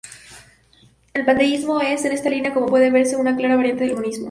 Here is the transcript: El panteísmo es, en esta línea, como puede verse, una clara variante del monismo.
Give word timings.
El 1.13 1.25
panteísmo 1.25 1.79
es, 1.79 2.03
en 2.05 2.13
esta 2.13 2.27
línea, 2.31 2.55
como 2.55 2.65
puede 2.65 2.89
verse, 2.89 3.17
una 3.17 3.35
clara 3.35 3.55
variante 3.55 3.83
del 3.85 3.93
monismo. 3.93 4.19